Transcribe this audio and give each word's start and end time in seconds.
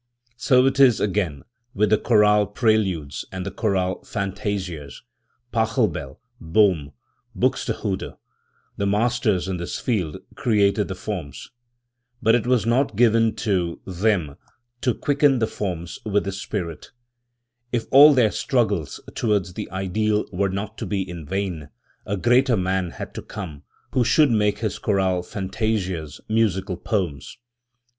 So 0.35 0.65
it 0.65 0.79
is, 0.79 0.99
again, 0.99 1.43
with 1.75 1.91
the 1.91 1.97
chorale 1.99 2.47
preludes 2.47 3.23
and 3.31 3.45
the 3.45 3.51
chorale 3.51 3.99
fantasias. 4.03 5.03
Pachelbel, 5.53 6.17
Bohna 6.41 6.91
and 6.91 6.93
Buxtehude, 7.43 8.17
the 8.77 8.87
masters 8.87 9.47
in 9.47 9.57
this 9.57 9.77
field, 9.79 10.17
created 10.33 10.87
the 10.87 10.95
forms. 10.95 11.51
But 12.19 12.33
it 12.33 12.47
was 12.47 12.65
not 12.65 12.95
given 12.95 13.35
to 13.45 13.73
Subjective 13.73 13.75
and 13.75 13.77
Objective 13.77 13.85
Art. 13.85 13.99
3 13.99 14.09
them 14.09 14.37
to 14.81 14.93
quicken 14.99 15.37
the 15.37 15.45
forms 15.45 15.99
with 16.03 16.23
the 16.23 16.31
spirit. 16.31 16.89
If 17.71 17.85
all 17.91 18.15
their 18.15 18.31
struggles 18.31 18.99
towards 19.13 19.53
the 19.53 19.69
ideal 19.69 20.25
were 20.33 20.49
not 20.49 20.79
to 20.79 20.87
be 20.87 21.07
in 21.07 21.27
vain, 21.27 21.69
a 22.07 22.17
greater 22.17 22.57
man 22.57 22.89
had 22.89 23.13
to 23.13 23.21
come, 23.21 23.65
who 23.91 24.03
should 24.03 24.31
make 24.31 24.57
his 24.61 24.79
chorale 24.79 25.21
fantasias 25.21 26.19
musical 26.27 26.77
poems. 26.77 27.37